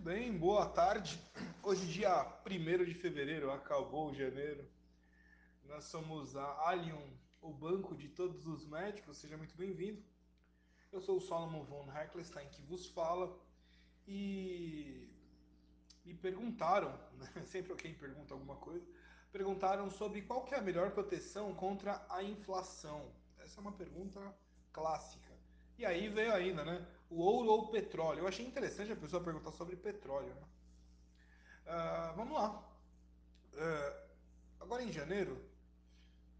Muito 0.00 0.16
bem, 0.16 0.32
boa 0.32 0.64
tarde. 0.66 1.20
Hoje, 1.62 1.86
dia 1.86 2.26
1 2.46 2.84
de 2.86 2.94
fevereiro, 2.94 3.50
acabou 3.50 4.14
janeiro. 4.14 4.66
Nós 5.64 5.84
somos 5.84 6.34
a 6.34 6.70
Allium, 6.70 7.06
o 7.42 7.52
banco 7.52 7.94
de 7.94 8.08
todos 8.08 8.46
os 8.46 8.64
médicos. 8.64 9.18
Seja 9.18 9.36
muito 9.36 9.54
bem-vindo. 9.54 10.02
Eu 10.90 11.02
sou 11.02 11.18
o 11.18 11.20
Solomon 11.20 11.64
von 11.64 11.86
Heckelstein 11.92 12.48
que 12.48 12.62
vos 12.62 12.86
fala. 12.86 13.38
E 14.08 15.06
me 16.02 16.14
perguntaram, 16.14 16.98
né? 17.18 17.28
sempre 17.44 17.72
alguém 17.72 17.92
pergunta 17.92 18.32
alguma 18.32 18.56
coisa, 18.56 18.86
perguntaram 19.30 19.90
sobre 19.90 20.22
qual 20.22 20.48
é 20.50 20.56
a 20.56 20.62
melhor 20.62 20.92
proteção 20.92 21.54
contra 21.54 22.02
a 22.08 22.22
inflação. 22.22 23.12
Essa 23.38 23.60
é 23.60 23.60
uma 23.60 23.72
pergunta 23.72 24.18
clássica. 24.72 25.30
E 25.76 25.84
aí 25.84 26.08
veio 26.08 26.32
ainda, 26.32 26.64
né? 26.64 26.86
O 27.10 27.22
ouro 27.22 27.50
ou 27.50 27.64
o 27.64 27.68
petróleo? 27.68 28.20
Eu 28.20 28.28
achei 28.28 28.46
interessante 28.46 28.92
a 28.92 28.96
pessoa 28.96 29.22
perguntar 29.22 29.50
sobre 29.50 29.74
petróleo. 29.74 30.32
Né? 30.32 30.42
Uh, 31.66 32.16
vamos 32.16 32.34
lá. 32.34 32.64
Uh, 33.52 34.08
agora 34.60 34.84
em 34.84 34.92
janeiro, 34.92 35.36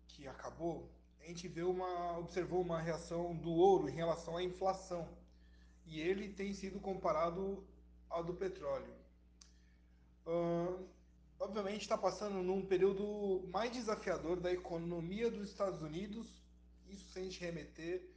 que 0.07 0.29
acabou, 0.29 0.89
a 1.21 1.27
gente 1.27 1.49
vê 1.49 1.65
uma, 1.65 2.19
observou 2.19 2.61
uma 2.61 2.81
reação 2.81 3.35
do 3.35 3.51
ouro 3.51 3.89
em 3.89 3.95
relação 3.95 4.37
à 4.37 4.45
inflação. 4.45 5.09
E 5.87 6.01
ele 6.01 6.29
tem 6.29 6.55
sido 6.55 6.79
comparado 6.79 7.67
ao 8.09 8.23
do 8.23 8.35
petróleo. 8.35 8.95
Uh, 10.25 10.87
obviamente 11.41 11.83
está 11.83 11.99
passando 11.99 12.45
num 12.45 12.65
período 12.65 13.49
mais 13.49 13.73
desafiador 13.73 14.39
da 14.39 14.53
economia 14.53 15.29
dos 15.29 15.51
Estados 15.51 15.83
Unidos, 15.83 16.41
isso 16.89 17.11
sem 17.11 17.25
gente 17.25 17.41
remeter 17.41 18.09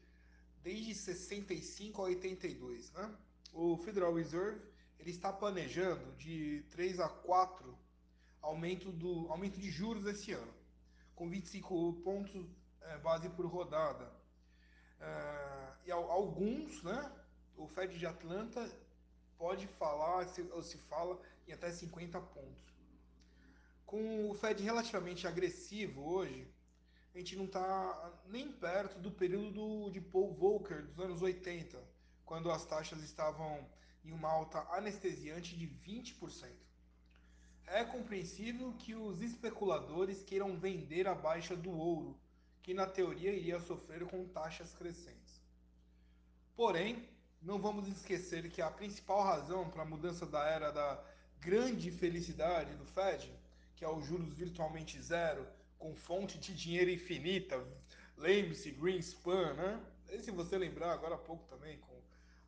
desde 0.63 0.95
65 0.95 2.01
a 2.01 2.05
82. 2.05 2.91
Né? 2.93 3.15
O 3.53 3.77
Federal 3.77 4.13
Reserve 4.13 4.61
ele 4.97 5.11
está 5.11 5.31
planejando 5.31 6.13
de 6.13 6.63
3 6.71 6.99
a 7.01 7.09
4 7.09 7.77
aumento, 8.41 8.91
do, 8.91 9.29
aumento 9.29 9.59
de 9.59 9.69
juros 9.69 10.05
esse 10.05 10.31
ano, 10.31 10.53
com 11.13 11.29
25 11.29 11.93
pontos 12.03 12.45
é, 12.81 12.97
base 12.99 13.29
por 13.29 13.45
rodada. 13.45 14.09
É, 14.99 15.73
e 15.85 15.91
alguns, 15.91 16.81
né, 16.83 17.11
o 17.57 17.67
Fed 17.67 17.97
de 17.97 18.05
Atlanta 18.05 18.69
pode 19.37 19.67
falar, 19.67 20.25
se, 20.27 20.41
ou 20.41 20.63
se 20.63 20.77
fala, 20.77 21.19
em 21.47 21.51
até 21.51 21.69
50 21.69 22.19
pontos. 22.21 22.73
Com 23.85 24.29
o 24.29 24.33
Fed 24.33 24.63
relativamente 24.63 25.27
agressivo 25.27 26.01
hoje, 26.01 26.47
a 27.13 27.17
gente 27.19 27.35
não 27.35 27.45
está 27.45 28.11
nem 28.27 28.51
perto 28.51 28.99
do 28.99 29.11
período 29.11 29.91
de 29.91 30.01
Paul 30.01 30.33
Volcker 30.33 30.83
dos 30.87 30.99
anos 30.99 31.21
80, 31.21 31.79
quando 32.25 32.51
as 32.51 32.65
taxas 32.65 33.03
estavam 33.03 33.67
em 34.03 34.11
uma 34.11 34.29
alta 34.29 34.59
anestesiante 34.71 35.55
de 35.55 35.67
20%. 35.67 36.49
É 37.67 37.83
compreensível 37.85 38.73
que 38.73 38.95
os 38.95 39.21
especuladores 39.21 40.23
queiram 40.23 40.57
vender 40.57 41.07
a 41.07 41.13
baixa 41.13 41.55
do 41.55 41.71
ouro, 41.71 42.19
que 42.61 42.73
na 42.73 42.87
teoria 42.87 43.31
iria 43.31 43.59
sofrer 43.59 44.05
com 44.05 44.27
taxas 44.27 44.73
crescentes. 44.73 45.41
Porém, 46.55 47.07
não 47.41 47.59
vamos 47.59 47.87
esquecer 47.87 48.49
que 48.49 48.61
a 48.61 48.71
principal 48.71 49.21
razão 49.23 49.69
para 49.69 49.83
a 49.83 49.85
mudança 49.85 50.25
da 50.25 50.45
era 50.45 50.71
da 50.71 51.03
grande 51.39 51.91
felicidade 51.91 52.75
do 52.75 52.85
Fed, 52.85 53.31
que 53.75 53.85
é 53.85 53.89
os 53.89 54.05
juros 54.05 54.33
virtualmente 54.33 54.99
zero, 55.01 55.45
com 55.83 55.93
fonte 55.93 56.37
de 56.37 56.53
dinheiro 56.53 56.89
infinita. 56.89 57.61
Lembre-se, 58.15 58.71
Greenspan, 58.71 59.53
né? 59.53 59.85
E 60.09 60.19
se 60.19 60.31
você 60.31 60.57
lembrar 60.57 60.93
agora 60.93 61.15
há 61.15 61.17
pouco 61.17 61.45
também, 61.47 61.77
com, 61.79 62.01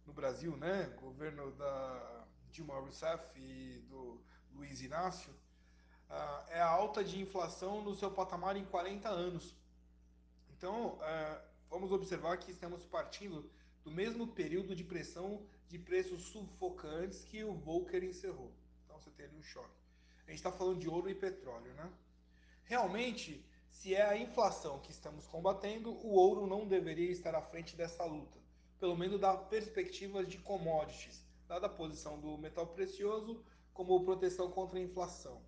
no 0.05 0.13
Brasil, 0.13 0.55
né? 0.55 0.85
Governo 1.01 1.51
da 1.51 2.25
Dilma 2.49 2.79
Rousseff 2.79 3.37
e 3.37 3.83
do 3.89 4.21
Luiz 4.53 4.81
Inácio, 4.81 5.33
uh, 6.09 6.49
é 6.49 6.61
a 6.61 6.67
alta 6.67 7.03
de 7.03 7.19
inflação 7.19 7.81
no 7.83 7.93
seu 7.93 8.09
patamar 8.09 8.55
em 8.55 8.63
40 8.63 9.09
anos. 9.09 9.53
Então, 10.57 10.93
uh, 10.93 11.41
vamos 11.69 11.91
observar 11.91 12.37
que 12.37 12.51
estamos 12.51 12.85
partindo 12.85 13.51
do 13.83 13.91
mesmo 13.91 14.27
período 14.27 14.73
de 14.73 14.83
pressão 14.85 15.45
de 15.67 15.77
preços 15.77 16.21
sufocantes 16.21 17.25
que 17.25 17.43
o 17.43 17.53
Volcker 17.53 18.01
encerrou. 18.01 18.53
Então, 18.85 18.97
você 18.97 19.09
tem 19.09 19.25
ali 19.25 19.35
um 19.35 19.43
choque. 19.43 19.75
A 20.25 20.29
gente 20.29 20.39
está 20.39 20.53
falando 20.53 20.79
de 20.79 20.87
ouro 20.87 21.09
e 21.09 21.13
petróleo, 21.13 21.73
né? 21.73 21.91
Realmente, 22.65 23.45
se 23.69 23.93
é 23.93 24.01
a 24.01 24.17
inflação 24.17 24.79
que 24.79 24.91
estamos 24.91 25.27
combatendo, 25.27 25.91
o 25.91 26.13
ouro 26.13 26.47
não 26.47 26.67
deveria 26.67 27.11
estar 27.11 27.35
à 27.35 27.41
frente 27.41 27.75
dessa 27.75 28.03
luta, 28.03 28.39
pelo 28.79 28.97
menos 28.97 29.19
da 29.19 29.37
perspectiva 29.37 30.25
de 30.25 30.39
commodities, 30.39 31.23
dada 31.47 31.67
a 31.67 31.69
posição 31.69 32.19
do 32.19 32.37
metal 32.39 32.65
precioso 32.67 33.43
como 33.71 34.03
proteção 34.03 34.49
contra 34.49 34.79
a 34.79 34.81
inflação. 34.81 35.41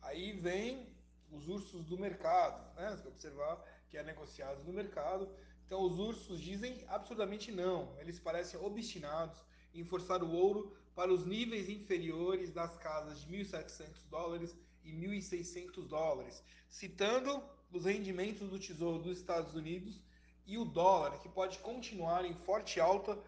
Aí 0.00 0.32
vem 0.32 0.88
os 1.30 1.46
ursos 1.46 1.84
do 1.84 1.98
mercado, 1.98 2.74
né? 2.74 2.90
Você 2.96 3.08
observar 3.08 3.62
que 3.90 3.98
é 3.98 4.02
negociado 4.02 4.64
no 4.64 4.72
mercado. 4.72 5.28
Então 5.66 5.82
os 5.82 5.98
ursos 5.98 6.40
dizem 6.40 6.82
absurdamente 6.88 7.52
não. 7.52 7.94
Eles 7.98 8.18
parecem 8.18 8.58
obstinados 8.58 9.36
em 9.74 9.84
forçar 9.84 10.22
o 10.22 10.32
ouro 10.32 10.74
para 10.94 11.12
os 11.12 11.26
níveis 11.26 11.68
inferiores 11.68 12.50
das 12.50 12.76
casas 12.78 13.20
de 13.20 13.28
1.700 13.28 14.08
dólares 14.08 14.56
e 14.88 14.92
1.600 14.92 15.86
dólares, 15.86 16.42
citando 16.68 17.42
os 17.72 17.84
rendimentos 17.84 18.48
do 18.48 18.58
Tesouro 18.58 18.98
dos 18.98 19.18
Estados 19.18 19.54
Unidos 19.54 20.00
e 20.46 20.56
o 20.56 20.64
dólar, 20.64 21.18
que 21.20 21.28
pode 21.28 21.58
continuar 21.58 22.24
em 22.24 22.34
forte 22.34 22.80
alta 22.80 23.18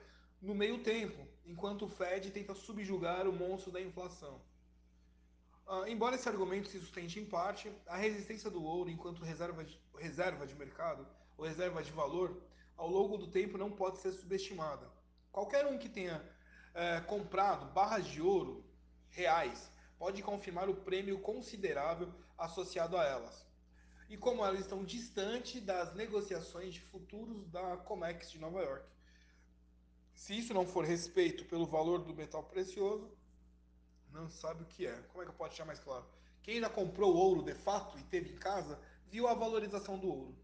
no 0.40 0.54
meio 0.54 0.82
tempo, 0.82 1.26
enquanto 1.44 1.84
o 1.84 1.88
Fed 1.88 2.30
tenta 2.30 2.54
subjugar 2.54 3.28
o 3.28 3.32
monstro 3.32 3.70
da 3.70 3.80
inflação. 3.80 4.40
Uh, 5.66 5.86
embora 5.86 6.16
esse 6.16 6.28
argumento 6.28 6.68
se 6.68 6.80
sustente 6.80 7.20
em 7.20 7.26
parte, 7.26 7.70
a 7.86 7.96
resistência 7.96 8.50
do 8.50 8.64
ouro 8.64 8.90
enquanto 8.90 9.22
reserva 9.22 9.62
de, 9.62 9.78
reserva 9.98 10.46
de 10.46 10.54
mercado 10.54 11.06
ou 11.36 11.44
reserva 11.44 11.82
de 11.82 11.92
valor 11.92 12.42
ao 12.76 12.88
longo 12.88 13.18
do 13.18 13.28
tempo 13.28 13.58
não 13.58 13.70
pode 13.70 13.98
ser 13.98 14.12
subestimada. 14.12 14.90
Qualquer 15.30 15.66
um 15.66 15.78
que 15.78 15.88
tenha 15.88 16.24
é, 16.74 17.00
comprado 17.02 17.72
barras 17.72 18.06
de 18.06 18.20
ouro 18.20 18.64
reais 19.10 19.69
pode 20.00 20.22
confirmar 20.22 20.66
o 20.70 20.74
prêmio 20.74 21.20
considerável 21.20 22.10
associado 22.38 22.96
a 22.96 23.04
elas. 23.04 23.46
E 24.08 24.16
como 24.16 24.42
elas 24.42 24.60
estão 24.60 24.82
distantes 24.82 25.62
das 25.62 25.94
negociações 25.94 26.72
de 26.72 26.80
futuros 26.80 27.46
da 27.48 27.76
COMEX 27.76 28.30
de 28.30 28.38
Nova 28.38 28.62
York. 28.62 28.88
Se 30.14 30.38
isso 30.38 30.54
não 30.54 30.66
for 30.66 30.86
respeito 30.86 31.44
pelo 31.44 31.66
valor 31.66 32.02
do 32.02 32.14
metal 32.14 32.42
precioso, 32.42 33.12
não 34.10 34.30
sabe 34.30 34.62
o 34.62 34.66
que 34.66 34.86
é. 34.86 34.96
Como 35.08 35.20
é 35.20 35.26
que 35.26 35.32
eu 35.32 35.36
posso 35.36 35.50
deixar 35.50 35.66
mais 35.66 35.78
claro? 35.78 36.06
Quem 36.42 36.60
já 36.60 36.70
comprou 36.70 37.14
ouro 37.14 37.42
de 37.42 37.54
fato 37.54 37.98
e 37.98 38.02
teve 38.04 38.32
em 38.32 38.38
casa, 38.38 38.80
viu 39.06 39.28
a 39.28 39.34
valorização 39.34 39.98
do 39.98 40.08
ouro. 40.08 40.34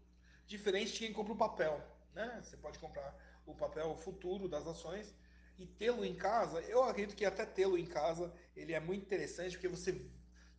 Diferente 0.45 0.93
de 0.93 0.99
quem 0.99 1.13
compra 1.13 1.33
o 1.33 1.37
papel. 1.37 1.83
Né? 2.13 2.41
Você 2.43 2.55
pode 2.57 2.77
comprar 2.77 3.11
o 3.43 3.55
papel 3.55 3.95
futuro 3.97 4.47
das 4.47 4.67
ações 4.67 5.15
e 5.57 5.65
tê-lo 5.65 6.05
em 6.05 6.15
casa, 6.15 6.61
eu 6.61 6.83
acredito 6.83 7.15
que 7.15 7.25
até 7.25 7.45
tê-lo 7.45 7.77
em 7.77 7.85
casa, 7.85 8.31
ele 8.55 8.73
é 8.73 8.79
muito 8.79 9.03
interessante 9.03 9.53
porque 9.53 9.67
você 9.67 10.05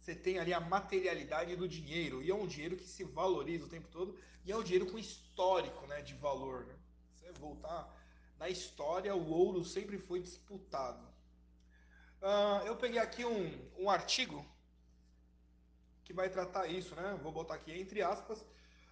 você 0.01 0.15
tem 0.15 0.39
ali 0.39 0.55
a 0.55 0.61
materialidade 0.61 1.55
do 1.57 1.69
dinheiro 1.69 2.23
e 2.23 2.31
é 2.31 2.35
um 2.35 2.47
dinheiro 2.47 2.77
que 2.77 2.87
se 2.87 3.05
valoriza 3.05 3.67
o 3.67 3.69
tempo 3.69 3.89
todo 3.89 4.19
e 4.45 4.51
é 4.51 4.57
um 4.57 4.63
dinheiro 4.63 4.91
com 4.91 4.99
histórico, 4.99 5.87
né, 5.87 6.01
de 6.01 6.15
valor. 6.15 6.65
Né? 6.65 6.75
Você 7.15 7.33
voltar 7.33 7.95
na 8.39 8.49
história, 8.49 9.15
o 9.15 9.29
ouro 9.29 9.65
sempre 9.65 9.99
foi 9.99 10.21
disputado. 10.21 11.07
Uh, 12.23 12.65
eu 12.67 12.77
peguei 12.77 12.99
aqui 12.99 13.25
um, 13.25 13.71
um 13.77 13.91
artigo 13.91 14.47
que 16.05 16.13
vai 16.15 16.31
tratar 16.31 16.67
isso, 16.69 16.95
né? 16.95 17.19
Vou 17.23 17.31
botar 17.31 17.55
aqui 17.55 17.73
entre 17.73 18.01
aspas 18.01 18.43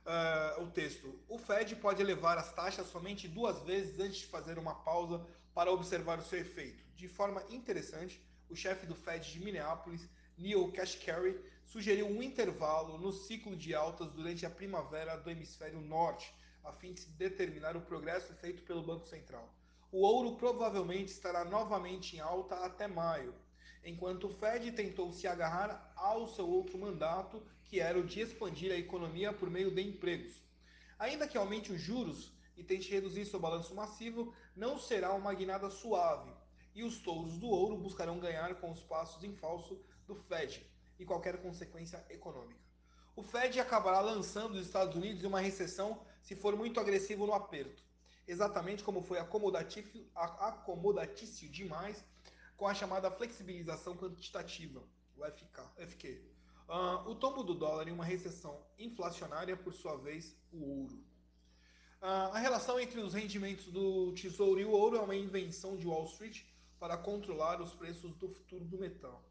uh, 0.07 0.63
o 0.63 0.71
texto. 0.71 1.19
O 1.29 1.39
Fed 1.39 1.77
pode 1.77 2.01
elevar 2.01 2.39
as 2.39 2.53
taxas 2.53 2.89
somente 2.89 3.29
duas 3.29 3.61
vezes 3.61 3.99
antes 3.99 4.19
de 4.19 4.27
fazer 4.27 4.59
uma 4.59 4.75
pausa 4.75 5.27
para 5.53 5.73
observar 5.73 6.19
o 6.19 6.25
seu 6.25 6.39
efeito. 6.39 6.85
De 6.95 7.09
forma 7.09 7.43
interessante, 7.51 8.23
o 8.49 8.55
chefe 8.55 8.87
do 8.87 8.95
Fed 8.95 9.31
de 9.31 9.41
Minneapolis, 9.41 10.09
Neil 10.39 10.71
Kashkari, 10.73 11.39
sugeriu 11.65 12.07
um 12.07 12.23
intervalo 12.23 12.99
no 12.99 13.13
ciclo 13.13 13.57
de 13.57 13.75
altas 13.75 14.11
durante 14.13 14.47
a 14.47 14.51
primavera 14.51 15.17
do 15.17 15.31
hemisfério 15.31 15.81
norte, 15.81 16.33
a 16.65 16.73
fim 16.73 16.93
de 16.93 17.07
determinar 17.07 17.77
o 17.77 17.81
progresso 17.81 18.33
feito 18.35 18.63
pelo 18.63 18.83
Banco 18.83 19.07
Central. 19.07 19.53
O 19.91 20.03
ouro 20.03 20.37
provavelmente 20.37 21.13
estará 21.13 21.45
novamente 21.45 22.17
em 22.17 22.21
alta 22.21 22.57
até 22.65 22.87
maio, 22.87 23.35
enquanto 23.87 24.27
o 24.27 24.31
Fed 24.31 24.73
tentou 24.73 25.13
se 25.13 25.29
agarrar 25.29 25.93
ao 25.95 26.29
seu 26.29 26.49
outro 26.49 26.77
mandato, 26.77 27.41
que 27.65 27.79
era 27.79 27.97
o 27.97 28.05
de 28.05 28.21
expandir 28.21 28.73
a 28.73 28.77
economia 28.77 29.33
por 29.33 29.49
meio 29.49 29.71
de 29.71 29.81
empregos. 29.81 30.35
Ainda 30.99 31.29
que 31.29 31.39
aumente 31.39 31.73
os 31.73 31.81
juros, 31.81 32.35
e 32.57 32.65
tente 32.65 32.91
reduzir 32.91 33.27
seu 33.27 33.39
balanço 33.39 33.75
massivo, 33.75 34.35
não 34.57 34.79
será 34.79 35.13
uma 35.13 35.33
guinada 35.33 35.71
suave, 35.71 36.33
e 36.75 36.83
os 36.83 36.99
touros 36.99 37.39
do 37.39 37.49
ouro 37.49 37.77
buscarão 37.77 38.19
ganhar 38.19 38.57
com 38.57 38.73
os 38.73 38.83
passos 38.83 39.23
em 39.23 39.33
falso 39.35 39.81
do 40.07 40.17
Fed 40.17 40.67
e 40.99 41.05
qualquer 41.05 41.41
consequência 41.41 42.05
econômica. 42.11 42.61
O 43.15 43.23
Fed 43.23 43.61
acabará 43.61 44.01
lançando 44.01 44.55
os 44.55 44.67
Estados 44.67 44.97
Unidos 44.97 45.23
em 45.23 45.27
uma 45.27 45.41
recessão 45.41 46.03
se 46.23 46.35
for 46.35 46.57
muito 46.57 46.81
agressivo 46.81 47.27
no 47.27 47.35
aperto, 47.35 47.85
exatamente 48.27 48.83
como 48.83 49.01
foi 49.01 49.19
acomodatício, 49.19 50.11
acomodatício 50.15 51.49
demais 51.49 52.05
com 52.57 52.67
a 52.67 52.75
chamada 52.75 53.11
flexibilização 53.11 53.97
quantitativa, 53.97 54.83
o 55.17 55.25
FK, 55.25 55.61
FQ. 55.77 56.23
Uh, 56.69 57.11
o 57.11 57.15
tombo 57.15 57.43
do 57.43 57.55
dólar 57.55 57.87
em 57.87 57.93
uma 57.93 58.05
recessão 58.05 58.61
inflacionária, 58.79 59.57
por 59.57 59.73
sua 59.73 59.97
vez, 59.97 60.35
o 60.53 60.81
ouro. 60.81 60.95
Uh, 62.03 62.33
a 62.33 62.39
relação 62.39 62.81
entre 62.81 63.01
os 63.01 63.15
rendimentos 63.15 63.67
do 63.67 64.13
tesouro 64.13 64.61
e 64.61 64.65
o 64.65 64.71
ouro 64.71 64.97
é 64.97 65.01
uma 65.01 65.15
invenção 65.15 65.77
de 65.77 65.87
Wall 65.87 66.07
Street 66.07 66.43
para 66.79 66.97
controlar 66.97 67.61
os 67.61 67.73
preços 67.73 68.15
do 68.17 68.29
futuro 68.29 68.65
do 68.65 68.79
metal. 68.79 69.23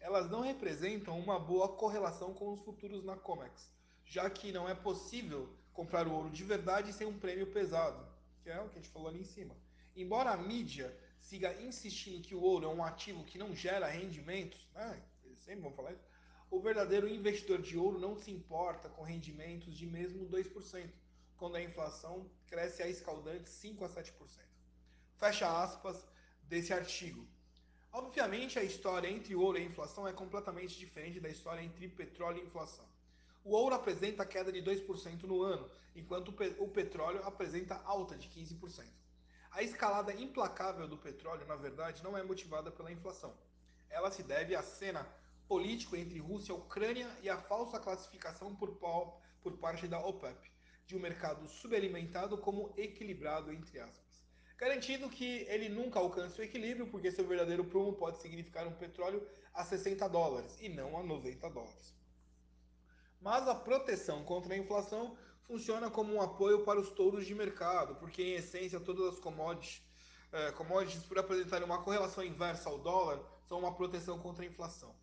Elas 0.00 0.30
não 0.30 0.40
representam 0.40 1.18
uma 1.18 1.38
boa 1.38 1.68
correlação 1.68 2.34
com 2.34 2.52
os 2.52 2.60
futuros 2.62 3.04
na 3.04 3.16
COMEX, 3.16 3.70
já 4.04 4.28
que 4.28 4.52
não 4.52 4.68
é 4.68 4.74
possível 4.74 5.48
comprar 5.72 6.06
o 6.06 6.12
ouro 6.12 6.30
de 6.30 6.44
verdade 6.44 6.92
sem 6.92 7.06
um 7.06 7.18
prêmio 7.18 7.46
pesado, 7.48 8.06
que 8.42 8.50
é 8.50 8.60
o 8.60 8.68
que 8.68 8.78
a 8.78 8.82
gente 8.82 8.92
falou 8.92 9.08
ali 9.08 9.20
em 9.20 9.24
cima. 9.24 9.54
Embora 9.96 10.30
a 10.30 10.36
mídia 10.36 10.94
siga 11.20 11.54
insistindo 11.62 12.20
que 12.20 12.34
o 12.34 12.42
ouro 12.42 12.66
é 12.66 12.68
um 12.68 12.84
ativo 12.84 13.24
que 13.24 13.38
não 13.38 13.56
gera 13.56 13.86
rendimentos, 13.86 14.60
né? 14.74 15.02
eles 15.24 15.40
sempre 15.40 15.62
vão 15.62 15.72
falar 15.72 15.92
isso, 15.92 16.04
o 16.50 16.60
verdadeiro 16.60 17.08
investidor 17.08 17.60
de 17.62 17.76
ouro 17.78 17.98
não 17.98 18.14
se 18.14 18.30
importa 18.30 18.88
com 18.90 19.02
rendimentos 19.02 19.74
de 19.74 19.86
mesmo 19.86 20.28
2%, 20.28 20.90
quando 21.36 21.56
a 21.56 21.62
inflação 21.62 22.30
cresce 22.46 22.82
a 22.82 22.88
escaldante 22.88 23.48
5 23.48 23.84
a 23.84 23.88
7%. 23.88 24.12
Fecha 25.16 25.62
aspas 25.62 26.06
desse 26.42 26.72
artigo. 26.72 27.26
Obviamente, 27.92 28.58
a 28.58 28.62
história 28.62 29.08
entre 29.08 29.34
ouro 29.34 29.58
e 29.58 29.64
inflação 29.64 30.06
é 30.06 30.12
completamente 30.12 30.78
diferente 30.78 31.18
da 31.18 31.30
história 31.30 31.62
entre 31.62 31.88
petróleo 31.88 32.42
e 32.42 32.46
inflação. 32.46 32.84
O 33.42 33.52
ouro 33.52 33.74
apresenta 33.74 34.26
queda 34.26 34.52
de 34.52 34.62
2% 34.62 35.22
no 35.22 35.42
ano, 35.42 35.70
enquanto 35.94 36.34
o 36.58 36.68
petróleo 36.68 37.22
apresenta 37.24 37.80
alta 37.84 38.16
de 38.16 38.28
15%. 38.28 38.84
A 39.56 39.62
escalada 39.62 40.12
implacável 40.12 40.86
do 40.86 40.98
petróleo, 40.98 41.46
na 41.46 41.56
verdade, 41.56 42.04
não 42.04 42.14
é 42.14 42.22
motivada 42.22 42.70
pela 42.70 42.92
inflação. 42.92 43.34
Ela 43.88 44.10
se 44.10 44.22
deve 44.22 44.54
à 44.54 44.62
cena 44.62 45.08
político 45.48 45.96
entre 45.96 46.18
Rússia 46.18 46.52
e 46.52 46.54
Ucrânia 46.54 47.08
e 47.22 47.30
à 47.30 47.38
falsa 47.38 47.80
classificação 47.80 48.54
por, 48.54 48.78
por 49.42 49.56
parte 49.56 49.88
da 49.88 49.98
OPEP 49.98 50.52
de 50.86 50.94
um 50.94 51.00
mercado 51.00 51.48
subalimentado 51.48 52.36
como 52.36 52.74
equilibrado, 52.76 53.50
entre 53.50 53.80
aspas. 53.80 54.22
Garantindo 54.58 55.08
que 55.08 55.46
ele 55.48 55.70
nunca 55.70 56.00
alcance 56.00 56.38
o 56.38 56.44
equilíbrio, 56.44 56.88
porque 56.88 57.10
seu 57.10 57.26
verdadeiro 57.26 57.64
prumo 57.64 57.94
pode 57.94 58.20
significar 58.20 58.66
um 58.66 58.76
petróleo 58.76 59.26
a 59.54 59.64
60 59.64 60.06
dólares 60.10 60.54
e 60.60 60.68
não 60.68 60.98
a 60.98 61.02
90 61.02 61.48
dólares. 61.48 61.94
Mas 63.20 63.48
a 63.48 63.54
proteção 63.54 64.24
contra 64.24 64.54
a 64.54 64.58
inflação 64.58 65.16
funciona 65.46 65.90
como 65.90 66.14
um 66.14 66.20
apoio 66.20 66.64
para 66.64 66.80
os 66.80 66.90
touros 66.90 67.26
de 67.26 67.34
mercado, 67.34 67.94
porque 67.96 68.22
em 68.22 68.34
essência 68.34 68.80
todas 68.80 69.14
as 69.14 69.20
commodities, 69.20 69.82
eh, 70.32 70.52
commodities 70.52 71.04
por 71.04 71.18
apresentarem 71.18 71.64
uma 71.64 71.82
correlação 71.82 72.24
inversa 72.24 72.68
ao 72.68 72.78
dólar, 72.78 73.20
são 73.48 73.58
uma 73.58 73.74
proteção 73.74 74.18
contra 74.18 74.44
a 74.44 74.46
inflação. 74.46 74.94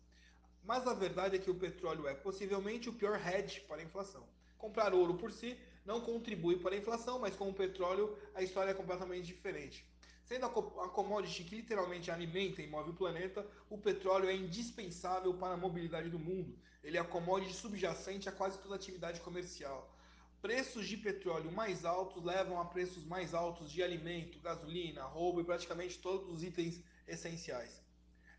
Mas 0.62 0.86
a 0.86 0.94
verdade 0.94 1.36
é 1.36 1.38
que 1.38 1.50
o 1.50 1.54
petróleo 1.54 2.06
é 2.06 2.14
possivelmente 2.14 2.88
o 2.88 2.92
pior 2.92 3.20
hedge 3.26 3.60
para 3.62 3.82
a 3.82 3.84
inflação. 3.84 4.26
Comprar 4.56 4.94
ouro 4.94 5.14
por 5.14 5.30
si 5.32 5.58
não 5.84 6.00
contribui 6.00 6.58
para 6.58 6.74
a 6.74 6.78
inflação, 6.78 7.18
mas 7.18 7.36
com 7.36 7.50
o 7.50 7.54
petróleo 7.54 8.16
a 8.34 8.42
história 8.42 8.70
é 8.70 8.74
completamente 8.74 9.26
diferente. 9.26 9.86
Sendo 10.24 10.46
a 10.46 10.88
commodity 10.88 11.44
que 11.44 11.56
literalmente 11.56 12.10
alimenta 12.10 12.62
e 12.62 12.66
move 12.66 12.90
o 12.90 12.94
planeta, 12.94 13.46
o 13.68 13.76
petróleo 13.76 14.30
é 14.30 14.34
indispensável 14.34 15.34
para 15.34 15.52
a 15.52 15.56
mobilidade 15.56 16.08
do 16.08 16.18
mundo. 16.18 16.58
Ele 16.82 16.96
é 16.96 17.00
a 17.00 17.04
commodity 17.04 17.52
subjacente 17.52 18.26
a 18.26 18.32
quase 18.32 18.58
toda 18.58 18.74
atividade 18.74 19.20
comercial. 19.20 19.94
Preços 20.40 20.86
de 20.86 20.96
petróleo 20.96 21.52
mais 21.52 21.84
altos 21.84 22.24
levam 22.24 22.58
a 22.58 22.64
preços 22.64 23.04
mais 23.04 23.34
altos 23.34 23.70
de 23.70 23.82
alimento, 23.82 24.40
gasolina, 24.40 25.04
roubo 25.04 25.42
e 25.42 25.44
praticamente 25.44 25.98
todos 25.98 26.30
os 26.30 26.42
itens 26.42 26.82
essenciais. 27.06 27.82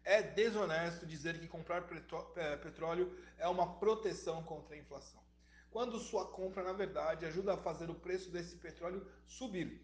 É 0.04 0.24
desonesto 0.24 1.06
dizer 1.06 1.40
que 1.40 1.48
comprar 1.48 1.84
é, 2.36 2.58
petróleo 2.58 3.16
é 3.38 3.48
uma 3.48 3.76
proteção 3.80 4.44
contra 4.44 4.76
a 4.76 4.78
inflação, 4.80 5.22
quando 5.70 6.00
sua 6.00 6.28
compra, 6.32 6.64
na 6.64 6.74
verdade, 6.74 7.26
ajuda 7.26 7.54
a 7.54 7.58
fazer 7.58 7.90
o 7.90 7.96
preço 7.96 8.30
desse 8.32 8.56
petróleo 8.56 9.06
subir. 9.28 9.84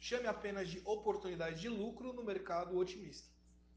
Chame 0.00 0.26
apenas 0.26 0.68
de 0.70 0.80
oportunidade 0.84 1.60
de 1.60 1.68
lucro 1.68 2.12
no 2.14 2.24
mercado 2.24 2.78
otimista. 2.78 3.28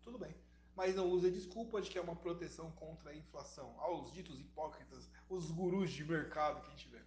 Tudo 0.01 0.17
bem, 0.17 0.33
mas 0.73 0.95
não 0.95 1.09
use 1.09 1.27
a 1.27 1.29
desculpa 1.29 1.81
de 1.81 1.89
que 1.89 1.97
é 1.97 2.01
uma 2.01 2.15
proteção 2.15 2.71
contra 2.71 3.11
a 3.11 3.15
inflação, 3.15 3.75
aos 3.77 4.09
ditos 4.13 4.39
hipócritas, 4.39 5.09
os 5.29 5.51
gurus 5.51 5.91
de 5.91 6.05
mercado 6.05 6.61
que 6.61 6.67
a 6.67 6.69
gente 6.71 6.87
vê. 6.87 7.01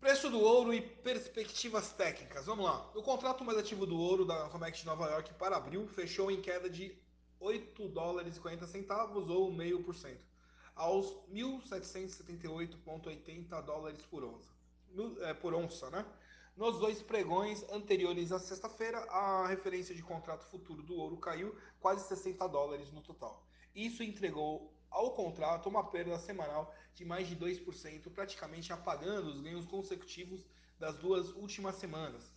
Preço 0.00 0.28
do 0.28 0.40
ouro 0.40 0.74
e 0.74 0.80
perspectivas 0.80 1.92
técnicas. 1.92 2.46
Vamos 2.46 2.64
lá. 2.64 2.90
O 2.94 3.02
contrato 3.02 3.44
mais 3.44 3.56
ativo 3.56 3.86
do 3.86 3.96
ouro 3.96 4.24
da 4.24 4.48
Comex 4.48 4.78
de 4.78 4.86
Nova 4.86 5.08
York 5.08 5.32
para 5.34 5.56
abril 5.56 5.86
fechou 5.86 6.28
em 6.28 6.42
queda 6.42 6.68
de 6.68 6.92
8 7.38 7.86
dólares 7.88 8.36
e 8.36 8.40
40 8.40 8.66
centavos 8.66 9.30
ou 9.30 9.52
0,5%, 9.52 10.18
aos 10.74 11.06
1.778,80 11.32 13.62
dólares 13.62 14.02
por 14.06 14.24
onça. 14.24 14.50
É, 15.20 15.32
por 15.34 15.54
onça, 15.54 15.88
né? 15.90 16.04
Nos 16.56 16.78
dois 16.78 17.00
pregões 17.00 17.62
anteriores 17.70 18.32
à 18.32 18.38
sexta-feira, 18.38 18.98
a 19.10 19.46
referência 19.46 19.94
de 19.94 20.02
contrato 20.02 20.44
futuro 20.44 20.82
do 20.82 20.94
ouro 20.94 21.16
caiu 21.16 21.56
quase 21.80 22.06
60 22.08 22.46
dólares 22.48 22.92
no 22.92 23.00
total. 23.00 23.46
Isso 23.74 24.02
entregou 24.02 24.72
ao 24.90 25.12
contrato 25.12 25.68
uma 25.68 25.88
perda 25.90 26.18
semanal 26.18 26.74
de 26.94 27.04
mais 27.04 27.28
de 27.28 27.36
2%, 27.36 28.10
praticamente 28.10 28.72
apagando 28.72 29.28
os 29.28 29.40
ganhos 29.40 29.64
consecutivos 29.66 30.44
das 30.78 30.96
duas 30.96 31.30
últimas 31.30 31.76
semanas. 31.76 32.34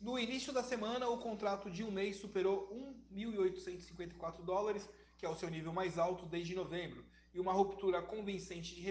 No 0.00 0.18
início 0.18 0.52
da 0.52 0.62
semana, 0.62 1.08
o 1.08 1.18
contrato 1.18 1.70
de 1.70 1.82
um 1.82 1.90
mês 1.90 2.16
superou 2.16 2.68
1.854 3.12 4.44
dólares, 4.44 4.88
que 5.16 5.24
é 5.24 5.28
o 5.28 5.34
seu 5.34 5.48
nível 5.48 5.72
mais 5.72 5.98
alto 5.98 6.26
desde 6.26 6.54
novembro, 6.54 7.04
e 7.32 7.40
uma 7.40 7.52
ruptura 7.52 8.02
convincente 8.02 8.74
de 8.74 8.82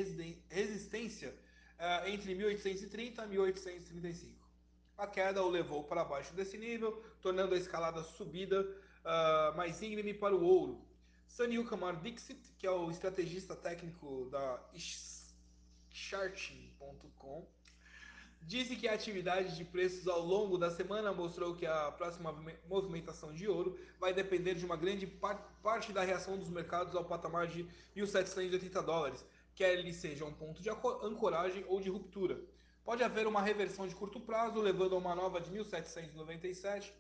resistência 0.50 1.36
uh, 1.80 2.10
entre 2.10 2.36
1.830 2.36 3.32
e 3.32 3.38
1.835. 3.38 4.45
A 4.98 5.06
queda 5.06 5.44
o 5.44 5.50
levou 5.50 5.84
para 5.84 6.06
baixo 6.06 6.34
desse 6.34 6.58
nível, 6.58 7.04
tornando 7.22 7.54
a 7.54 7.58
escalada 7.58 8.02
subida 8.04 8.62
uh, 8.62 9.56
mais 9.58 9.82
íngreme 9.82 10.14
para 10.14 10.36
o 10.36 10.44
ouro, 10.44 10.86
Sunil 11.28 11.66
Kamar 11.66 12.02
Dixit, 12.02 12.40
que 12.58 12.66
é 12.66 12.72
o 12.72 12.90
estrategista 12.90 13.56
técnico 13.56 14.30
da 14.32 14.58
Charting.com, 15.92 17.46
disse 18.42 18.78
que 18.78 18.88
a 18.88 18.94
atividade 18.94 19.58
de 19.58 19.66
preços 19.66 20.08
ao 20.08 20.22
longo 20.22 20.58
da 20.58 20.72
semana 20.72 21.12
mostrou 21.12 21.56
que 21.56 21.66
a 21.66 21.92
próxima 21.92 22.32
movimentação 22.70 23.34
de 23.34 23.48
ouro 23.50 23.78
vai 24.00 24.14
depender 24.14 24.56
de 24.56 24.64
uma 24.64 24.78
grande 24.78 25.08
parte 25.62 25.92
da 25.92 26.04
reação 26.04 26.38
dos 26.38 26.50
mercados 26.50 26.96
ao 26.96 27.04
patamar 27.04 27.48
de 27.48 27.68
1.780 27.98 28.82
dólares, 28.82 29.26
quer 29.56 29.78
ele 29.78 29.92
seja 29.92 30.24
um 30.24 30.34
ponto 30.34 30.62
de 30.62 30.70
ancoragem 30.70 31.66
ou 31.68 31.82
de 31.82 31.90
ruptura. 31.90 32.40
Pode 32.86 33.04
haver 33.04 33.28
uma 33.28 33.42
reversão 33.42 33.88
de 33.88 33.96
curto 33.96 34.20
prazo, 34.20 34.62
levando 34.62 34.96
a 34.96 35.00
uma 35.00 35.14
nova 35.16 35.42
de 35.42 35.52
1.797 35.52 36.94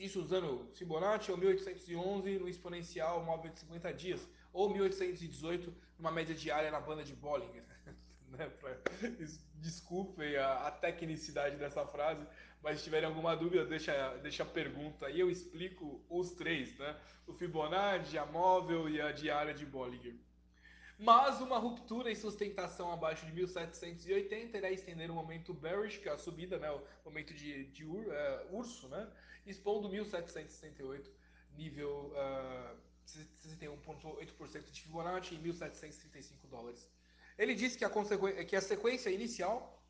isso 0.00 0.18
usando 0.18 0.66
Fibonacci, 0.74 1.30
ou 1.30 1.36
1811 1.36 2.38
no 2.38 2.48
exponencial 2.48 3.22
móvel 3.22 3.52
de 3.52 3.60
50 3.60 3.92
dias, 3.92 4.26
ou 4.50 4.70
1818 4.70 5.72
numa 5.98 6.10
média 6.10 6.34
diária 6.34 6.70
na 6.70 6.80
banda 6.80 7.04
de 7.04 7.14
Bollinger. 7.14 7.62
né? 8.28 8.50
Desculpem 9.56 10.36
a, 10.38 10.68
a, 10.68 10.70
tecnicidade 10.70 11.56
dessa 11.56 11.84
frase, 11.84 12.26
mas 12.62 12.78
se 12.78 12.84
tiverem 12.84 13.06
alguma 13.06 13.36
dúvida, 13.36 13.66
deixa, 13.66 14.16
deixa 14.22 14.42
a 14.42 14.46
pergunta 14.46 15.04
aí, 15.04 15.20
eu 15.20 15.30
explico 15.30 16.02
os 16.08 16.30
três, 16.30 16.78
né? 16.78 16.98
O 17.26 17.34
Fibonacci, 17.34 18.16
a 18.16 18.24
móvel 18.24 18.88
e 18.88 19.02
a 19.02 19.12
diária 19.12 19.52
de 19.52 19.66
Bollinger. 19.66 20.14
Mas 21.02 21.40
uma 21.40 21.56
ruptura 21.56 22.12
em 22.12 22.14
sustentação 22.14 22.92
abaixo 22.92 23.24
de 23.24 23.32
1780 23.32 24.58
irá 24.58 24.70
estender 24.70 25.10
o 25.10 25.14
momento 25.14 25.54
bearish, 25.54 25.96
que 25.96 26.06
é 26.10 26.12
a 26.12 26.18
subida, 26.18 26.58
né, 26.58 26.70
o 26.70 26.82
momento 27.06 27.32
de, 27.32 27.64
de 27.68 27.86
ur, 27.86 28.04
uh, 28.04 28.54
urso, 28.54 28.86
né, 28.86 29.10
expondo 29.46 29.88
1768, 29.88 31.10
nível 31.56 32.12
uh, 32.12 32.76
61,8% 33.48 34.70
de 34.70 34.82
Fibonacci 34.82 35.36
e 35.36 35.38
1735 35.38 36.46
dólares. 36.48 36.86
Ele 37.38 37.54
disse 37.54 37.78
que 37.78 37.84
a, 37.86 38.44
que 38.44 38.54
a 38.54 38.60
sequência 38.60 39.08
inicial 39.08 39.82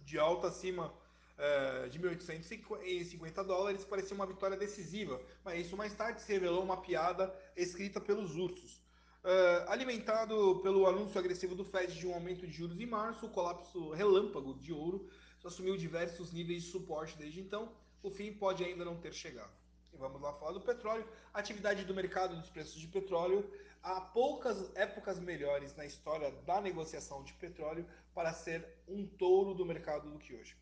de 0.00 0.18
alta 0.18 0.48
acima 0.48 0.92
uh, 1.38 1.88
de 1.88 2.00
1850 2.00 3.44
dólares 3.44 3.84
parecia 3.84 4.16
uma 4.16 4.26
vitória 4.26 4.56
decisiva, 4.56 5.22
mas 5.44 5.64
isso 5.64 5.76
mais 5.76 5.94
tarde 5.94 6.20
se 6.20 6.32
revelou 6.32 6.64
uma 6.64 6.82
piada 6.82 7.32
escrita 7.56 8.00
pelos 8.00 8.34
ursos. 8.34 8.87
Uh, 9.24 9.68
alimentado 9.68 10.60
pelo 10.62 10.86
anúncio 10.86 11.18
agressivo 11.18 11.54
do 11.54 11.64
Fed 11.64 11.98
de 11.98 12.06
um 12.06 12.14
aumento 12.14 12.46
de 12.46 12.52
juros 12.52 12.80
em 12.80 12.86
março, 12.86 13.26
o 13.26 13.30
colapso 13.30 13.90
relâmpago 13.90 14.54
de 14.54 14.72
ouro 14.72 15.10
assumiu 15.48 15.76
diversos 15.76 16.32
níveis 16.32 16.62
de 16.62 16.70
suporte 16.70 17.16
desde 17.16 17.40
então. 17.40 17.72
O 18.02 18.10
fim 18.10 18.32
pode 18.32 18.62
ainda 18.64 18.84
não 18.84 18.96
ter 18.96 19.12
chegado. 19.12 19.50
E 19.92 19.96
vamos 19.96 20.20
lá 20.20 20.32
falar 20.34 20.52
do 20.52 20.60
petróleo. 20.60 21.06
A 21.32 21.40
atividade 21.40 21.84
do 21.84 21.94
mercado 21.94 22.36
dos 22.36 22.50
preços 22.50 22.80
de 22.80 22.86
petróleo. 22.86 23.50
Há 23.82 24.00
poucas 24.00 24.74
épocas 24.76 25.18
melhores 25.18 25.74
na 25.74 25.86
história 25.86 26.30
da 26.44 26.60
negociação 26.60 27.22
de 27.24 27.32
petróleo 27.34 27.86
para 28.14 28.32
ser 28.32 28.66
um 28.86 29.06
touro 29.06 29.54
do 29.54 29.64
mercado 29.64 30.10
do 30.10 30.18
que 30.18 30.34
hoje. 30.34 30.56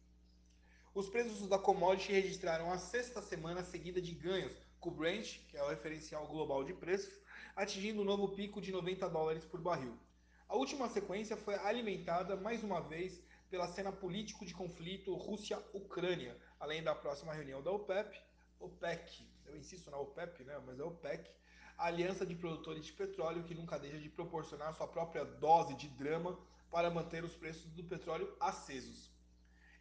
Os 0.95 1.09
preços 1.09 1.47
da 1.49 1.59
commodity 1.59 2.13
registraram 2.13 2.71
a 2.71 2.79
sexta 2.79 3.21
semana 3.21 3.63
seguida 3.65 4.01
de 4.01 4.13
ganhos, 4.13 4.57
com 4.81 4.91
o 4.91 4.93
Brent, 4.93 5.41
que 5.49 5.57
é 5.57 5.63
o 5.63 5.69
referencial 5.69 6.27
global 6.27 6.65
de 6.65 6.73
preços, 6.73 7.13
atingindo 7.57 8.03
um 8.03 8.05
novo 8.05 8.29
pico 8.29 8.61
de 8.61 8.71
90 8.71 9.09
dólares 9.09 9.45
por 9.47 9.59
barril. 9.59 9.99
A 10.47 10.55
última 10.55 10.91
sequência 10.91 11.39
foi 11.39 11.55
alimentada 11.55 12.37
mais 12.37 12.63
uma 12.63 12.81
vez 12.83 13.21
pela 13.51 13.67
cena 13.67 13.91
político 13.91 14.45
de 14.45 14.53
conflito 14.53 15.15
Rússia-Ucrânia, 15.15 16.37
além 16.61 16.83
da 16.83 16.95
próxima 16.95 17.33
reunião 17.33 17.63
da 17.63 17.71
OPEP, 17.73 18.21
OPEC, 18.61 19.27
eu 19.47 19.57
insisto 19.57 19.91
na 19.91 19.99
OPEP, 19.99 20.45
né, 20.45 20.61
mas 20.67 20.79
é 20.79 20.85
OPEC, 20.85 21.31
a 21.79 21.87
aliança 21.87 22.27
de 22.27 22.35
produtores 22.35 22.85
de 22.85 22.93
petróleo 22.93 23.45
que 23.45 23.55
nunca 23.55 23.79
deixa 23.79 23.99
de 23.99 24.09
proporcionar 24.11 24.75
sua 24.75 24.87
própria 24.87 25.25
dose 25.25 25.75
de 25.75 25.89
drama 25.89 26.39
para 26.71 26.91
manter 26.91 27.25
os 27.25 27.35
preços 27.35 27.71
do 27.73 27.85
petróleo 27.85 28.37
acesos. 28.39 29.11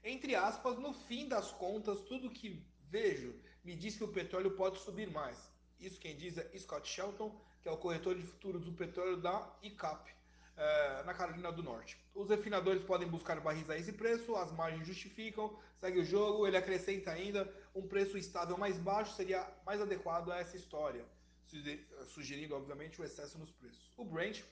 Entre 0.04 0.34
aspas, 0.34 0.78
no 0.78 0.94
fim 0.94 1.28
das 1.28 1.52
contas, 1.52 2.00
tudo 2.02 2.30
que 2.30 2.66
vejo 2.90 3.36
me 3.64 3.76
diz 3.76 3.98
que 3.98 4.04
o 4.04 4.14
petróleo 4.14 4.56
pode 4.56 4.80
subir 4.80 5.10
mais. 5.10 5.38
Isso 5.80 6.00
quem 6.00 6.16
diz 6.16 6.38
é 6.38 6.58
Scott 6.58 6.88
Shelton, 6.88 7.36
que 7.62 7.70
é 7.70 7.72
o 7.72 7.78
corretor 7.78 8.16
de 8.16 8.24
futuros 8.24 8.64
do 8.64 8.72
petróleo 8.74 9.18
da 9.18 9.58
ICAP, 9.62 10.14
é, 10.58 11.04
na 11.04 11.14
Carolina 11.14 11.52
do 11.52 11.62
Norte. 11.62 11.98
Os 12.14 12.30
refinadores 12.30 12.84
podem 12.84 13.08
buscar 13.08 13.40
barris 13.42 13.70
a 13.70 13.78
esse 13.78 13.92
preço, 13.92 14.36
as 14.36 14.52
margens 14.52 14.88
justificam, 14.88 15.58
segue 15.78 16.00
o 16.00 16.06
jogo, 16.06 16.48
ele 16.48 16.56
acrescenta 16.58 17.12
ainda 17.12 17.52
um 17.74 17.88
preço 17.88 18.18
estável 18.18 18.58
mais 18.58 18.78
baixo 18.78 19.16
seria 19.16 19.46
mais 19.66 19.82
adequado 19.82 20.32
a 20.32 20.40
essa 20.40 20.56
história, 20.56 21.06
sugerindo 22.08 22.56
obviamente 22.56 23.02
o 23.02 23.04
excesso 23.04 23.38
nos 23.38 23.52
preços. 23.52 23.92
O 23.98 24.06
Brent 24.06 24.44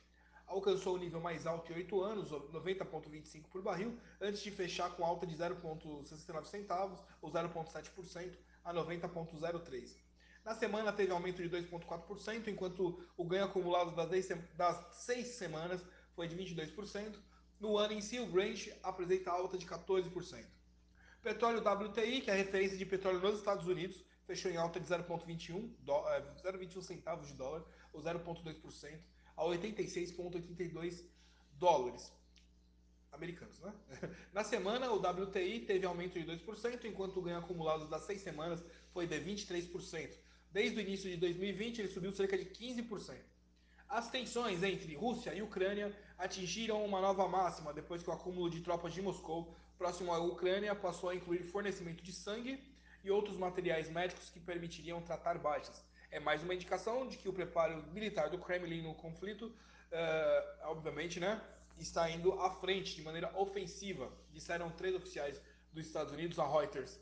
alcançou 0.45 0.95
o 0.95 0.97
nível 0.97 1.21
mais 1.21 1.47
alto 1.47 1.71
em 1.71 1.75
8 1.75 2.01
anos, 2.01 2.31
90,25 2.31 3.43
por 3.49 3.61
barril, 3.61 3.97
antes 4.19 4.41
de 4.41 4.51
fechar 4.51 4.89
com 4.91 5.05
alta 5.05 5.25
de 5.25 5.35
0,69 5.35 6.45
centavos, 6.45 6.99
ou 7.21 7.31
0,7%, 7.31 8.37
a 8.63 8.73
90,03. 8.73 10.02
Na 10.43 10.53
semana 10.53 10.91
teve 10.91 11.11
aumento 11.11 11.41
de 11.41 11.49
2,4%, 11.49 12.47
enquanto 12.47 13.01
o 13.15 13.23
ganho 13.23 13.45
acumulado 13.45 13.95
das, 13.95 14.09
10, 14.09 14.27
das 14.57 15.03
6 15.05 15.27
semanas 15.27 15.81
foi 16.15 16.27
de 16.27 16.35
22%. 16.35 17.15
No 17.59 17.77
ano 17.77 17.93
em 17.93 18.01
si, 18.01 18.19
o 18.19 18.25
Brent 18.25 18.67
apresenta 18.83 19.31
alta 19.31 19.57
de 19.57 19.65
14%. 19.65 20.45
Petróleo 21.21 21.61
WTI, 21.61 22.21
que 22.21 22.29
é 22.29 22.33
a 22.33 22.37
referência 22.37 22.77
de 22.77 22.85
petróleo 22.85 23.21
nos 23.21 23.39
Estados 23.39 23.65
Unidos, 23.67 24.03
fechou 24.27 24.51
em 24.51 24.57
alta 24.57 24.79
de 24.79 24.85
0,21 24.85 25.71
0,21 25.85 26.81
centavos 26.81 27.27
de 27.29 27.33
dólar, 27.35 27.63
ou 27.93 28.01
0,2%, 28.01 28.99
a 29.37 29.43
86,82 29.43 31.05
dólares 31.53 32.11
americanos. 33.13 33.57
Né? 33.59 33.73
Na 34.33 34.43
semana, 34.43 34.91
o 34.91 34.97
WTI 34.97 35.61
teve 35.61 35.85
aumento 35.85 36.19
de 36.19 36.25
2%, 36.25 36.83
enquanto 36.83 37.17
o 37.17 37.21
ganho 37.21 37.37
acumulado 37.37 37.87
das 37.87 38.01
seis 38.01 38.21
semanas 38.21 38.61
foi 38.91 39.07
de 39.07 39.17
23%. 39.21 40.17
Desde 40.53 40.77
o 40.77 40.81
início 40.81 41.09
de 41.09 41.17
2020, 41.17 41.79
ele 41.79 41.87
subiu 41.87 42.11
cerca 42.13 42.37
de 42.37 42.45
15%. 42.45 43.15
As 43.89 44.09
tensões 44.09 44.63
entre 44.63 44.95
Rússia 44.95 45.33
e 45.33 45.41
Ucrânia 45.41 45.91
atingiram 46.17 46.85
uma 46.85 47.01
nova 47.01 47.27
máxima 47.27 47.73
depois 47.73 48.01
que 48.01 48.09
o 48.09 48.13
acúmulo 48.13 48.49
de 48.49 48.61
tropas 48.61 48.93
de 48.93 49.01
Moscou 49.01 49.55
próximo 49.77 50.13
à 50.13 50.19
Ucrânia 50.19 50.73
passou 50.73 51.09
a 51.09 51.15
incluir 51.15 51.43
fornecimento 51.43 52.03
de 52.03 52.13
sangue 52.13 52.63
e 53.03 53.11
outros 53.11 53.35
materiais 53.35 53.89
médicos 53.89 54.29
que 54.29 54.39
permitiriam 54.39 55.01
tratar 55.01 55.37
baixas, 55.37 55.83
é 56.13 56.19
mais 56.19 56.43
uma 56.43 56.53
indicação 56.53 57.07
de 57.07 57.17
que 57.17 57.27
o 57.27 57.33
preparo 57.33 57.83
militar 57.91 58.29
do 58.29 58.37
Kremlin 58.37 58.83
no 58.83 58.93
conflito, 58.93 59.47
uh, 59.47 60.67
obviamente, 60.69 61.19
né, 61.19 61.41
está 61.79 62.09
indo 62.09 62.39
à 62.39 62.51
frente 62.51 62.95
de 62.95 63.01
maneira 63.01 63.35
ofensiva, 63.35 64.11
disseram 64.31 64.69
três 64.69 64.95
oficiais 64.95 65.41
dos 65.73 65.87
Estados 65.87 66.13
Unidos 66.13 66.37
a 66.37 66.47
Reuters. 66.47 66.99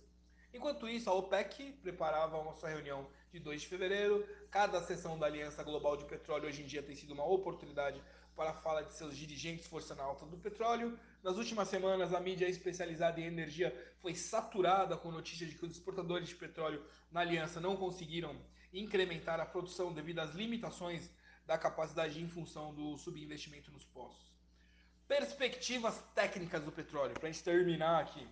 Enquanto 0.53 0.87
isso, 0.87 1.09
a 1.09 1.13
OPEC 1.13 1.71
preparava 1.81 2.37
uma 2.37 2.53
sua 2.53 2.69
reunião 2.69 3.07
de 3.31 3.39
2 3.39 3.61
de 3.61 3.67
fevereiro. 3.67 4.27
Cada 4.49 4.81
sessão 4.81 5.17
da 5.17 5.25
Aliança 5.25 5.63
Global 5.63 5.95
de 5.95 6.05
Petróleo 6.05 6.47
hoje 6.47 6.61
em 6.61 6.65
dia 6.65 6.83
tem 6.83 6.95
sido 6.95 7.13
uma 7.13 7.25
oportunidade 7.25 8.01
para 8.35 8.51
a 8.51 8.53
fala 8.53 8.83
de 8.83 8.93
seus 8.93 9.15
dirigentes 9.15 9.67
forçando 9.67 10.01
a 10.01 10.05
alta 10.05 10.25
do 10.25 10.37
petróleo. 10.37 10.97
Nas 11.23 11.37
últimas 11.37 11.67
semanas, 11.67 12.13
a 12.13 12.19
mídia 12.19 12.49
especializada 12.49 13.19
em 13.21 13.25
energia 13.25 13.73
foi 14.01 14.13
saturada 14.15 14.97
com 14.97 15.11
notícias 15.11 15.49
de 15.49 15.55
que 15.57 15.65
os 15.65 15.71
exportadores 15.71 16.27
de 16.27 16.35
petróleo 16.35 16.83
na 17.11 17.21
aliança 17.21 17.61
não 17.61 17.77
conseguiram 17.77 18.35
incrementar 18.73 19.39
a 19.39 19.45
produção 19.45 19.93
devido 19.93 20.19
às 20.19 20.33
limitações 20.33 21.09
da 21.45 21.57
capacidade 21.57 22.21
em 22.21 22.27
função 22.27 22.73
do 22.73 22.97
subinvestimento 22.97 23.71
nos 23.71 23.85
poços. 23.85 24.31
Perspectivas 25.07 26.01
técnicas 26.15 26.63
do 26.63 26.71
petróleo, 26.71 27.13
para 27.13 27.27
a 27.27 27.31
gente 27.31 27.43
terminar 27.43 28.01
aqui. 28.01 28.25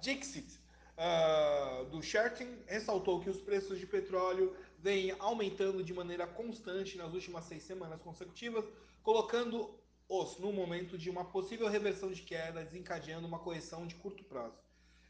Dixit, 0.00 0.60
uh, 0.98 1.84
do 1.86 2.02
Shertin, 2.02 2.58
ressaltou 2.66 3.20
que 3.20 3.30
os 3.30 3.40
preços 3.40 3.78
de 3.78 3.86
petróleo 3.86 4.56
vêm 4.78 5.14
aumentando 5.18 5.82
de 5.82 5.94
maneira 5.94 6.26
constante 6.26 6.96
nas 6.96 7.12
últimas 7.12 7.44
seis 7.44 7.62
semanas 7.62 8.00
consecutivas, 8.02 8.64
colocando-os 9.02 10.38
no 10.38 10.52
momento 10.52 10.98
de 10.98 11.10
uma 11.10 11.24
possível 11.24 11.68
reversão 11.68 12.12
de 12.12 12.22
queda, 12.22 12.64
desencadeando 12.64 13.26
uma 13.26 13.38
correção 13.38 13.86
de 13.86 13.94
curto 13.94 14.22
prazo. 14.24 14.64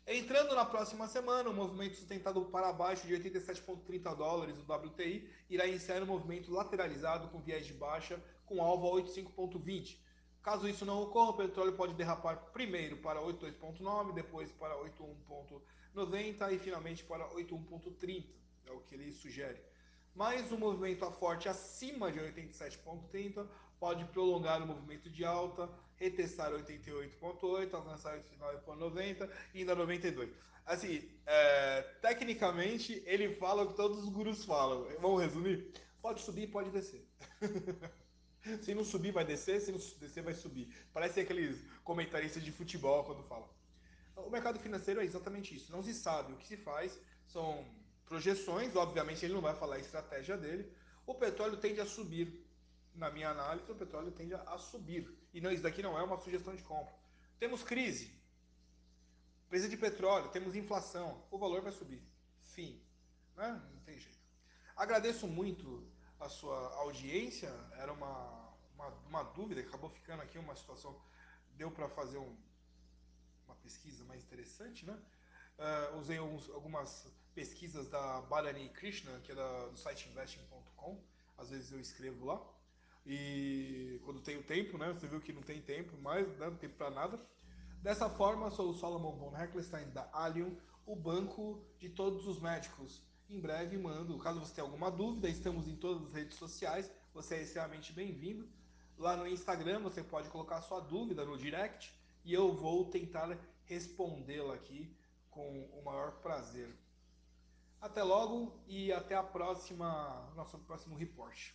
Entrando 0.07 0.55
na 0.55 0.67
próxima 0.67 1.09
semana, 1.09 1.49
o 1.49 1.55
movimento 1.55 1.97
sustentado 1.97 2.45
para 2.47 2.73
baixo 2.73 3.07
de 3.07 3.15
87,30 3.15 4.15
dólares, 4.15 4.57
o 4.59 4.71
WTI, 4.71 5.27
irá 5.49 5.67
iniciar 5.67 6.03
um 6.03 6.07
movimento 6.07 6.53
lateralizado 6.53 7.29
com 7.29 7.41
viés 7.41 7.67
de 7.67 7.73
baixa, 7.73 8.23
com 8.45 8.63
alvo 8.63 8.87
a 8.87 9.03
85,20. 9.03 9.97
Caso 10.45 10.69
isso 10.69 10.85
não 10.85 11.03
ocorra, 11.03 11.31
o 11.31 11.37
petróleo 11.39 11.73
pode 11.73 11.95
derrapar 11.95 12.37
primeiro 12.53 12.99
para 12.99 13.19
82,9, 13.19 14.13
depois 14.13 14.53
para 14.53 14.77
81,90 14.77 16.53
e 16.53 16.59
finalmente 16.59 17.03
para 17.03 17.27
81,30, 17.31 18.27
é 18.67 18.71
o 18.71 18.81
que 18.81 18.95
ele 18.95 19.11
sugere. 19.11 19.59
Mas 20.15 20.53
o 20.53 20.59
movimento 20.59 21.03
a 21.03 21.11
forte 21.11 21.49
acima 21.49 22.13
de 22.13 22.21
87,30 22.21 23.49
pode 23.81 24.05
prolongar 24.05 24.63
o 24.63 24.67
movimento 24.67 25.09
de 25.09 25.25
alta, 25.25 25.67
retestar 25.97 26.53
88.8, 26.53 27.73
alcançar 27.73 28.15
89.90 28.19 29.31
e 29.55 29.61
ainda 29.61 29.75
92. 29.75 30.31
Assim, 30.67 31.11
é, 31.25 31.83
tecnicamente, 32.03 33.03
ele 33.07 33.35
fala 33.37 33.63
o 33.63 33.69
que 33.69 33.77
todos 33.77 34.05
os 34.05 34.11
gurus 34.11 34.45
falam. 34.45 34.87
Vamos 35.01 35.23
resumir? 35.23 35.73
Pode 36.03 36.21
subir, 36.21 36.49
pode 36.49 36.69
descer. 36.69 37.03
se 38.63 38.75
não 38.75 38.85
subir, 38.85 39.13
vai 39.13 39.25
descer, 39.25 39.61
se 39.61 39.73
não 39.73 39.79
descer, 39.79 40.23
vai 40.23 40.35
subir. 40.35 40.69
Parece 40.93 41.21
aqueles 41.21 41.65
comentaristas 41.83 42.43
de 42.43 42.53
futebol 42.53 43.05
quando 43.05 43.23
falam. 43.23 43.49
O 44.17 44.31
mercado 44.31 44.59
financeiro 44.59 45.01
é 45.01 45.05
exatamente 45.05 45.57
isso. 45.57 45.73
Não 45.73 45.83
se 45.83 45.95
sabe 45.95 46.33
o 46.33 46.37
que 46.37 46.47
se 46.47 46.57
faz, 46.57 46.99
são 47.27 47.67
projeções, 48.07 48.77
obviamente 48.77 49.25
ele 49.25 49.35
não 49.35 49.41
vai 49.41 49.55
falar 49.57 49.77
a 49.77 49.81
estratégia 49.81 50.37
dele. 50.37 50.71
O 51.07 51.15
petróleo 51.15 51.57
tende 51.57 51.81
a 51.81 51.87
subir 51.87 52.45
na 52.95 53.11
minha 53.11 53.31
análise, 53.31 53.71
o 53.71 53.75
petróleo 53.75 54.13
tende 54.13 54.35
a 54.35 54.59
subir. 54.59 55.11
E 55.33 55.41
não, 55.41 55.51
isso 55.51 55.63
daqui 55.63 55.83
não 55.83 55.99
é 55.99 56.03
uma 56.03 56.19
sugestão 56.19 56.55
de 56.55 56.63
compra. 56.63 56.95
Temos 57.39 57.63
crise, 57.63 58.15
preço 59.49 59.69
de 59.69 59.77
petróleo, 59.77 60.29
temos 60.29 60.55
inflação, 60.55 61.23
o 61.31 61.39
valor 61.39 61.63
vai 61.63 61.73
subir. 61.73 62.03
Fim. 62.55 62.81
Né? 63.37 63.61
Não 63.73 63.81
tem 63.81 63.99
jeito. 63.99 64.19
Agradeço 64.77 65.27
muito 65.27 65.87
a 66.25 66.29
sua 66.29 66.75
audiência, 66.77 67.53
era 67.77 67.93
uma, 67.93 68.51
uma, 68.75 68.89
uma 69.09 69.23
dúvida, 69.23 69.61
acabou 69.61 69.91
ficando 69.91 70.23
aqui 70.23 70.39
uma 70.39 70.57
situação, 70.57 70.99
deu 71.57 71.71
para 71.71 71.89
fazer 71.89 72.19
um, 72.19 72.37
uma 73.47 73.55
pesquisa 73.57 74.03
mais 74.05 74.23
interessante, 74.23 74.87
né? 74.87 74.99
Uh, 75.59 75.99
usei 75.99 76.17
alguns, 76.19 76.51
algumas 76.51 77.07
pesquisas 77.35 77.89
da 77.89 78.23
Balani 78.23 78.69
Krishna, 78.71 79.21
que 79.21 79.33
é 79.33 79.35
da, 79.35 79.67
do 79.69 79.77
site 79.77 80.09
investing.com, 80.09 81.01
às 81.37 81.51
vezes 81.51 81.71
eu 81.71 81.79
escrevo 81.79 82.25
lá. 82.25 82.43
E 83.07 84.01
quando 84.05 84.21
tenho 84.23 84.43
tempo, 84.43 84.79
né? 84.79 84.93
Você 84.95 85.07
viu 85.07 85.21
que 85.21 85.33
não 85.33 85.43
tem 85.43 85.61
tempo 85.61 85.97
mais, 85.99 86.27
né, 86.39 86.47
não 86.47 86.57
tem 86.57 86.71
tempo 86.71 86.77
para 86.77 86.91
nada. 86.91 87.21
Dessa 87.83 88.09
forma, 88.09 88.51
sou 88.51 88.71
o 88.71 88.75
Solomon 88.75 89.15
von 89.17 89.37
Heckelstein 89.37 89.91
da 89.91 90.09
Allium, 90.11 90.57
o 90.87 90.97
banco 90.97 91.63
de 91.79 91.91
todos 91.91 92.27
os 92.27 92.41
médicos. 92.41 93.03
Em 93.29 93.41
breve 93.41 93.79
mando, 93.79 94.19
caso 94.19 94.41
você 94.41 94.55
tenha 94.55 94.67
alguma 94.67 94.91
dúvida, 94.91 95.29
estamos 95.29 95.67
em 95.67 95.77
todas 95.77 96.09
as 96.09 96.13
redes 96.13 96.37
sociais, 96.37 96.91
você 97.13 97.37
é 97.37 97.43
extremamente 97.43 97.93
bem-vindo. 97.93 98.47
Lá 98.99 99.17
no 99.17 99.27
Instagram 99.27 99.81
você 99.81 100.03
pode 100.03 100.29
colocar 100.29 100.61
sua 100.61 100.81
dúvida 100.81 101.25
no 101.25 101.39
direct 101.39 101.93
e 102.25 102.35
eu 102.35 102.55
vou 102.55 102.85
tentar 102.91 103.37
respondê-la 103.65 104.55
aqui 104.55 104.95
com 105.31 105.65
o 105.73 105.83
maior 105.85 106.21
prazer. 106.21 106.77
Até 107.81 108.03
logo 108.03 108.59
e 108.67 108.93
até 108.93 109.15
a 109.15 109.23
próxima, 109.23 110.33
nosso 110.37 110.59
próximo 110.59 110.95
report. 110.95 111.53